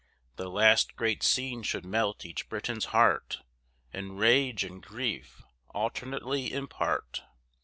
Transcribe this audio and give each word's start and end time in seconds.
Thy 0.35 0.45
last 0.45 0.95
great 0.95 1.21
scene 1.21 1.61
should 1.61 1.85
melt 1.85 2.25
each 2.25 2.49
Briton's 2.49 2.85
heart, 2.85 3.43
And 3.93 4.17
rage 4.17 4.63
and 4.63 4.81
grief 4.81 5.43
alternately 5.75 6.51
impart. 6.51 7.21